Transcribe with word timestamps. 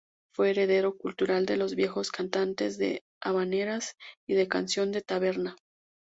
Fue 0.33 0.49
heredero 0.49 0.97
cultural 0.97 1.45
de 1.45 1.57
los 1.57 1.75
viejos 1.75 2.09
cantantes 2.09 2.79
de 2.79 3.03
habaneras 3.21 3.97
y 4.27 4.33
de 4.33 4.47
canción 4.47 4.91
de 4.91 5.01
taberna. 5.03 5.55